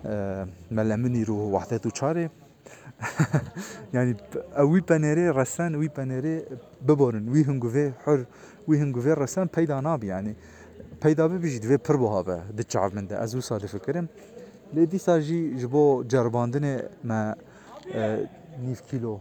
آه، 0.07 0.49
ملا 0.71 0.97
مني 0.97 1.23
روح 1.23 1.39
وحداتو 1.39 1.91
تشاري 1.91 2.31
يعني 3.95 4.17
وي 4.71 4.81
بانيري 4.81 5.31
رسان 5.31 5.77
وي 5.77 5.89
بانيري 5.89 6.45
ببورن 6.83 7.29
وي 7.29 7.45
هنقفي 7.45 7.93
حر 8.05 8.25
وي 8.69 8.79
هنقفي 8.79 9.13
رسان 9.13 9.49
بيدا 9.57 9.81
ناب 9.81 10.05
يعني 10.05 10.35
بيدا 11.05 11.27
بيجي 11.27 11.59
دوي 11.59 11.77
بربوها 11.89 12.23
به 12.23 12.37
دجعف 12.51 12.95
من 12.95 13.07
ده 13.07 13.25
ازو 13.25 13.41
صار 13.41 13.67
فكرم 13.67 14.07
لدي 14.75 14.99
ساجي 14.99 15.55
جبو 15.55 16.03
جرباندن 16.03 16.83
ما 17.05 17.35
آه، 17.95 18.27
نيف 18.63 18.81
كيلو 18.81 19.21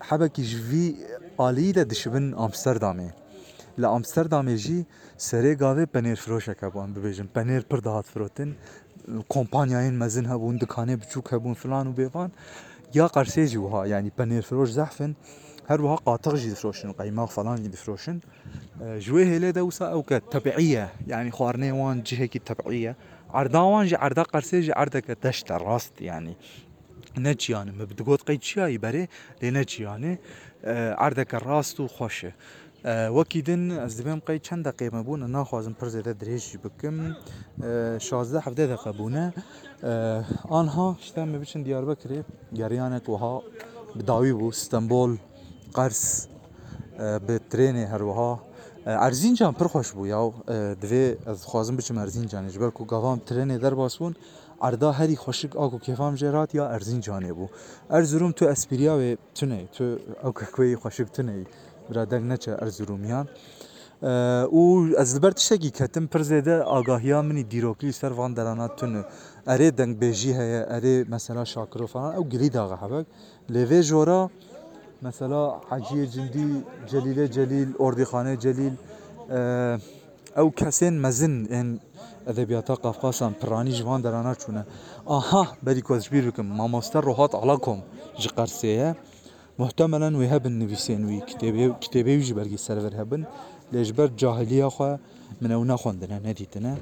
حبكي 0.00 0.42
جوی 0.42 0.96
آلیده 1.40 1.82
دشبن 1.82 2.34
امستردامي 2.34 3.10
لا 3.78 3.96
امستردامي 3.96 4.54
جي 4.54 4.86
سري 5.16 5.56
گاوه 5.56 5.84
بنير 5.94 6.16
فروشه 6.16 6.52
كابون 6.52 6.92
بان 6.92 7.28
بنير 7.34 7.64
پنیر 7.70 8.02
فروتين 8.02 8.54
كومبانياين 9.28 9.98
فروتن. 9.98 10.26
هبون 10.26 10.58
دکانه 10.58 10.94
بچوك 10.94 11.34
هبون 11.34 11.54
فلان 11.54 11.86
و 11.86 11.92
بیوان. 11.92 12.30
یا 12.94 13.06
قرسه 13.06 13.44
جوها 13.44 13.86
يعني 13.86 14.12
بنير 14.18 14.42
فروش 14.42 14.70
زحفن. 14.70 15.14
هر 15.68 15.82
وها 15.82 15.96
قاطق 15.96 16.34
جي 16.34 16.50
دفروشن 16.50 16.92
قيماق 16.92 17.30
فلان 17.30 17.62
جي 17.62 17.68
دفروشن. 17.68 18.20
جوي 18.82 19.24
هيلي 19.24 19.52
دوسا 19.52 19.86
أو 19.86 20.02
كتبعية 20.02 20.92
يعني 21.06 21.30
خوارني 21.30 21.72
وان 21.72 22.02
جهة 22.02 22.26
كي 22.26 22.38
تبعية 22.38 22.96
عرضا 23.30 23.60
وان 23.60 23.86
جي 23.86 23.96
عرضا 23.96 24.22
قرسي 24.22 24.60
جي 24.60 24.72
عرضا 24.72 25.00
كدشت 25.00 25.52
راست 25.52 26.00
يعني 26.00 26.36
نەگییانە 27.26 27.72
me 27.78 27.84
بگوت 27.98 28.22
qey 28.28 28.38
çiyayî 28.46 28.78
berê 28.84 29.04
lê 29.42 29.48
negiyane 29.58 30.12
erdeke 31.06 31.38
rast 31.48 31.76
û 31.82 31.84
xweş 31.96 32.18
e. 32.24 32.32
Wekî 33.18 33.46
din 33.46 33.70
ez 33.70 33.92
dibêm 33.98 34.20
qey 34.26 34.38
çend 34.46 34.66
deqê 34.66 34.86
me 34.94 35.02
bûne 35.06 35.26
naxwazim 35.32 35.74
pir 35.74 35.88
zêde 35.94 36.12
dirêj 36.20 36.42
jî 36.50 36.58
bikim 36.64 36.96
şazde 38.08 38.38
hevde 38.46 38.64
deqe 38.72 38.92
bûne 38.98 39.24
anha 40.58 40.96
şte 41.06 41.24
me 41.24 41.40
biçin 41.40 41.64
Diyarbekirê 41.64 42.20
geriyanek 42.52 43.04
wiha 43.06 43.34
bi 43.96 44.06
dawî 44.06 44.32
bû 44.40 44.48
Stenbol, 44.52 45.12
Qers 45.76 46.26
bi 47.26 47.36
trênê 47.52 47.84
herwiha 47.92 48.40
Erzîncan 48.86 49.54
pir 49.58 49.66
xweş 49.72 49.88
bû 49.96 50.02
yaw 50.14 50.28
divê 50.82 51.04
ez 51.30 51.36
dixwazim 51.42 51.78
biçim 51.78 51.96
Erzîncanê 51.96 52.48
ji 52.48 52.60
ber 52.60 52.70
ku 52.70 52.86
gavam 52.86 53.18
trênê 53.18 53.62
derbas 53.62 54.00
bûn 54.00 54.14
erda 54.62 54.98
herî 54.98 55.14
xweşik 55.14 55.56
a 55.56 55.70
ku 55.70 55.78
kêfam 55.86 56.14
jê 56.20 56.30
hatiya 56.36 56.64
Erzîncanê 56.76 57.30
bû. 57.38 57.46
Erzurum 57.90 58.32
tu 58.32 58.44
espriya 58.44 58.94
wê 59.00 59.16
tune 59.34 59.66
tu 59.72 59.84
ew 60.24 60.32
kekûyê 60.38 60.74
xweşik 60.82 61.14
tuneyî 61.14 61.46
bira 61.90 62.10
deng 62.10 62.24
neçe 62.24 62.50
Erzurumyan 62.50 63.26
û 64.60 64.62
ez 65.02 65.16
li 65.16 65.22
ber 65.22 65.32
tiştekî 65.32 65.70
ketim 65.70 66.06
pir 66.08 66.20
zêde 66.20 66.62
agahiya 66.62 67.22
minî 67.22 67.50
dîrokî 67.50 67.92
ser 67.92 68.10
van 68.10 68.36
derana 68.36 68.76
tune. 68.76 69.02
Erê 69.46 69.68
dengbêjî 69.78 70.32
heye 70.38 70.62
erê 70.76 71.04
mesela 71.08 71.44
şakiro 71.44 71.86
falan 71.86 72.12
ew 72.18 72.28
girî 72.30 72.52
daxe 72.52 72.76
hebek 72.82 73.06
lê 73.50 73.64
vê 73.70 73.82
jora 73.82 74.28
mesela 75.00 75.60
Haciyê 75.70 76.06
Cindî 76.10 76.46
Celîlê 76.90 77.32
Celîl 77.32 77.70
Ordîxanê 77.74 78.40
Celîl 78.40 78.74
أو 80.36 80.50
کسین 80.50 81.00
مزن 81.00 81.46
ان 81.50 81.80
ادبیات 82.26 82.70
قفقاسان 82.70 83.32
پرانی 83.32 83.72
جوان 83.72 84.00
درانا 84.00 84.34
چونه 84.34 84.66
آها 85.04 85.48
بری 85.62 85.80
کوز 85.80 86.08
بیر 86.08 86.30
کوم 86.30 86.46
ماموستر 86.46 87.00
روحات 87.00 87.34
علاکم 87.34 87.82
جقرسیه 88.18 88.96
محتملا 89.58 90.18
وی 90.18 90.26
هب 90.26 90.46
نویسین 90.46 91.04
وی 91.04 91.20
کتابه 91.20 91.74
کتابه 91.80 92.16
وی 92.16 92.22
جبرگی 92.22 92.56
سرور 92.56 92.94
هبن 92.94 93.26
لجبر 93.72 94.06
جاهلیه 94.06 94.68
خو 94.68 94.96
من 95.40 95.52
اونا 95.52 95.76
خوندنه 95.76 96.18
ندیتنه 96.28 96.76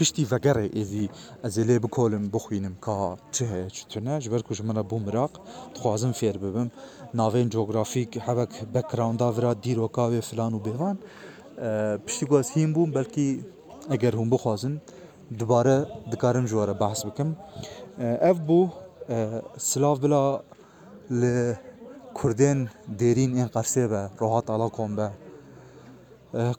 پشتی 0.00 0.24
وگره 0.30 0.70
ایزی 0.72 1.10
از 1.42 1.58
ایلی 1.58 1.78
بکولم 1.78 2.28
بخوینم 2.28 2.74
که 2.86 3.16
چه 3.32 3.64
هیچ 3.64 3.86
چطنه 3.88 4.18
جبر 4.20 4.38
کش 4.38 4.60
منا 4.60 4.82
بوم 4.82 5.08
راق 5.08 5.30
تخوازم 5.74 6.12
فیر 6.12 6.38
ببم. 6.38 6.70
ناوین 7.14 7.48
جوگرافیک 7.48 8.18
هبک 8.26 8.64
بکراند 8.74 9.22
آورا 9.22 9.54
دیروکاوی 9.54 10.20
فلان 10.20 10.54
و 10.54 10.58
بیوان 10.58 10.98
piştî 12.06 12.26
ku 12.26 12.38
ez 12.40 12.48
hîn 12.56 12.70
bûm 12.74 12.94
belkî 12.94 13.44
eger 13.90 14.14
hûn 14.18 14.30
bixwazin 14.30 14.80
dibare 15.38 15.78
dikarim 16.12 16.46
ji 16.46 16.54
we 16.58 16.66
re 16.66 16.80
behs 16.80 17.00
bikim. 17.06 17.36
Ev 18.30 18.36
bû 18.48 18.60
silav 19.58 19.96
bila 20.02 20.42
li 21.10 21.56
Kurdên 22.14 22.68
dêrîn 22.98 23.32
ên 23.42 23.48
Qersê 23.54 23.90
be 23.90 24.02
Rohat 24.20 24.50
Alakom 24.50 24.96
be. 24.96 25.08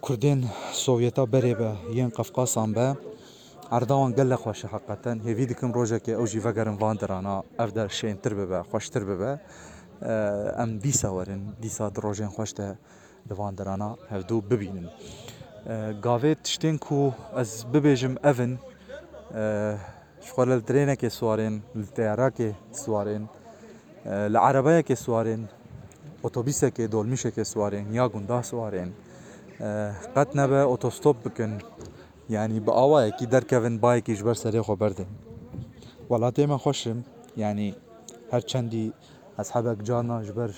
Kurdên 0.02 0.40
Sovyeta 0.74 1.24
berê 1.24 1.60
be 1.60 1.72
yên 1.94 2.10
Qefqasan 2.10 2.76
be. 2.76 2.88
Erda 3.72 3.96
wan 4.00 4.16
gelek 4.16 4.40
xweş 4.40 4.64
e 4.66 4.68
heqeten 4.68 5.18
hêvî 5.26 5.50
dikim 5.50 5.72
rojekê 5.78 6.14
ew 6.22 6.28
jî 6.28 6.46
vegerin 6.46 6.82
van 6.82 7.00
dirana 7.00 7.44
ev 7.60 7.76
der 7.76 7.90
şêntir 8.00 8.34
bibe 8.40 8.60
xweştir 8.70 9.04
bibe 9.10 9.32
xweş 13.30 13.38
di 13.38 13.38
van 13.38 13.58
dirana 13.58 13.96
hevdû 14.10 14.42
bibînin 14.50 14.88
gavê 16.04 16.36
tiştên 16.36 16.78
ku 16.78 17.14
ez 17.38 17.66
bibêjim 17.74 18.18
evin 18.24 18.60
ji 20.22 20.30
xwe 20.30 20.44
li 20.48 20.64
trênekê 20.68 21.10
swarên 21.10 21.62
li 21.76 21.86
teyarakê 21.98 22.52
swarên 22.74 23.24
li 24.06 24.38
erebeyekê 24.38 24.96
swarên 24.96 25.42
otobîsekê 26.24 26.92
dolmîşekê 26.92 27.46
swarên 27.46 27.94
ya 27.94 28.08
gunda 28.08 28.40
swarên 28.44 28.90
qet 30.16 30.36
nebe 30.36 30.66
otostop 30.66 31.26
bikin 31.26 31.52
yanî 32.30 32.68
bi 32.68 32.72
awayekî 32.72 33.32
derkevin 33.32 33.82
bayekî 33.82 34.16
ji 34.16 34.26
ber 40.38 40.52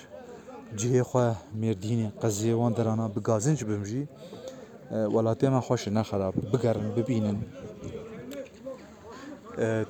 cihê 0.78 1.02
xwe 1.10 1.26
mêrdînê 1.60 2.08
qeziyê 2.22 2.54
wan 2.60 2.72
derana 2.76 3.06
bi 3.14 3.20
gazinc 3.28 3.60
bim 3.68 3.84
jî 3.90 4.02
welatê 5.14 5.48
me 5.54 5.60
xweş 5.66 5.82
e 5.88 5.90
ne 5.94 6.02
xerab 6.08 6.34
e 6.42 6.52
bigerin 6.52 6.96
bibînin. 6.96 7.38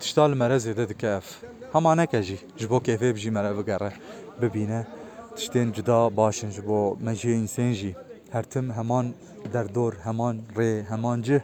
Tişta 0.00 0.24
li 0.30 0.34
me 0.34 0.46
re 0.50 0.56
zêde 0.64 0.88
dike 0.88 1.06
ev. 1.06 1.26
Hema 1.72 1.94
neke 1.94 2.22
jî 2.22 2.38
ji 2.60 2.70
bo 2.70 2.78
kêfê 2.86 3.14
bijî 3.14 3.30
me 3.30 3.40
re 3.44 3.58
bigere 3.58 3.92
bibîne. 4.42 4.86
Tiştên 5.36 5.72
cuda 5.72 6.16
baş 6.16 6.42
in 6.44 6.50
ji 6.50 6.66
bo 6.68 6.96
me 7.00 7.12
jê 7.12 7.32
însên 7.42 7.72
jî. 7.72 7.94
Her 8.30 8.44
tim 8.52 8.70
heman 8.72 9.06
derdor 9.52 9.92
heman 10.04 10.36
rê 10.56 10.84
heman 10.90 11.22
cih 11.22 11.40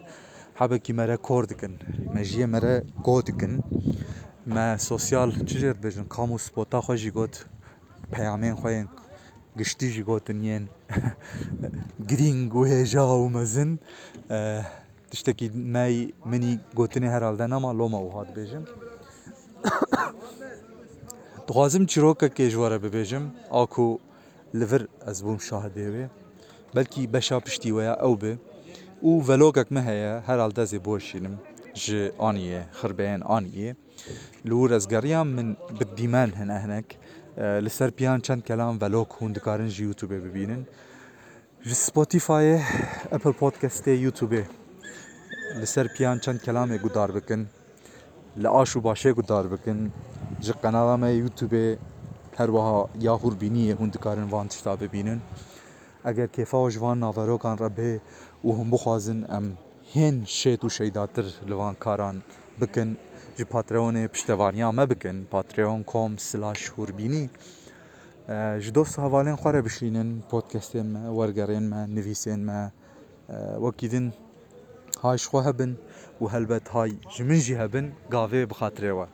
hebekî 0.55 0.93
me 0.93 1.09
re 1.09 1.17
kor 1.17 1.49
dikin 1.49 1.73
me 2.15 2.23
jiyê 2.23 2.47
me 2.47 2.63
re 2.63 2.85
go 3.05 3.27
dikin. 3.27 3.53
Me 4.47 4.77
sosyal 4.79 5.31
çi 5.49 5.59
jê 5.63 5.71
dibêjin 5.77 6.07
kamû 6.09 6.39
spota 6.39 6.79
xwe 6.79 6.97
jî 6.97 7.11
got 7.11 7.35
گشتیژی 9.59 10.03
گوتنیان 10.09 10.65
گرینگ 12.11 12.55
و 12.55 12.63
هێژا 12.73 13.05
و 13.23 13.29
مەزن 13.37 13.71
تشتێکی 15.11 15.49
مای 15.75 15.97
منی 16.31 16.53
گوتنی 16.79 17.09
هەرالدا 17.15 17.47
نەما 17.53 17.71
لۆمە 17.79 18.01
و 18.07 18.09
هاات 18.17 18.29
بێژم 18.37 18.65
دخوازم 21.49 21.85
چیرۆکە 21.91 22.29
کێژوارە 22.37 22.79
ببێژم 22.85 23.25
ئاکو 23.55 23.89
لەڤر 24.59 24.83
ئەس 25.07 25.19
بووم 25.25 25.41
شاهدێوێ 25.49 26.07
بەلکی 26.75 27.03
بەشا 27.15 27.39
پشتی 27.45 27.71
وەیە 27.77 27.95
ئەو 28.03 28.15
بێ 28.23 28.33
أو 29.07 29.13
ڤلۆکێک 29.29 29.69
مە 29.75 29.83
هەیە 29.89 30.13
هەرال 30.29 30.53
دەزێ 30.59 30.79
بۆشینم 30.87 31.35
ji 31.83 32.01
aniyê 32.29 32.63
xirbeyên 32.79 33.23
aniyê 33.37 33.71
li 34.49 34.55
û 34.61 34.63
rêzgeriya 34.73 35.21
من 35.37 35.49
بديمان 35.79 36.31
dîmen 36.31 36.31
hene 36.41 36.85
e, 37.39 37.65
li 37.65 37.71
ser 37.71 37.91
piyan 37.91 38.21
çend 38.21 38.43
kelam 38.43 38.81
velog 38.81 39.09
hûn 39.19 39.35
dikarin 39.35 39.69
ji 39.69 39.85
YouTube'ê 39.85 40.25
bibînin 40.25 40.67
ji 41.63 41.75
Spotify'ê 41.75 42.61
Apple 43.13 43.31
Podcast'ê 43.31 43.95
YouTube'ê 44.07 44.45
li 45.61 45.67
ser 45.67 45.95
piyan 45.95 46.19
çend 46.19 46.39
kelamê 46.39 46.79
gudar 46.79 47.15
bikin 47.15 47.47
li 48.43 48.49
aş 48.49 48.77
û 48.77 48.81
başê 48.83 49.11
gudar 49.11 49.53
bikin 49.53 49.93
ji 50.41 50.53
qenala 50.63 50.97
me 50.97 51.11
YouTube'ê 51.11 51.79
her 52.37 52.47
wiha 52.47 52.87
ya 53.01 53.13
hûrbîniyê 53.13 53.75
hûn 53.75 53.93
dikarin 53.93 54.33
van 54.33 54.49
tişta 54.49 54.81
bibînin 54.81 55.21
eger 56.05 56.29
kêfa 56.29 56.71
ji 56.71 56.81
van 56.81 57.01
naverokan 57.01 57.57
re 57.59 57.71
bê 57.79 58.01
û 58.45 58.49
hûn 58.57 58.73
bixwazin 58.73 59.23
em 59.39 59.47
ji 63.39 63.45
Patreonê 63.45 64.09
piştevaniya 64.09 64.73
me 64.73 64.91
bikin 64.91 65.25
patreon.com 65.25 66.19
slash 66.19 66.71
hûrbînî 66.77 67.29
E, 68.29 68.61
ji 68.61 68.75
dost 68.75 68.99
hevalên 68.99 69.37
xwe 69.37 69.53
re 69.55 69.65
bişînin 69.65 70.23
podcastên 70.31 70.87
me 70.87 71.01
wergerên 71.19 71.63
me 71.63 71.81
nivîsên 71.97 72.41
me 72.49 72.73
e, 73.29 73.37
wekî 73.65 73.91
din 73.91 74.13
hay 75.03 75.17
ji 75.19 75.27
xwe 75.31 75.41
hebin 75.45 75.73
û 76.21 76.33
helbet 76.33 76.69
hay 76.69 76.91
ji 77.15 77.25
min 77.25 77.41
jî 77.47 77.55
hebin 77.59 77.87
gavê 78.11 78.43
bi 78.51 78.55
xatirê 78.61 78.93
we 78.99 79.07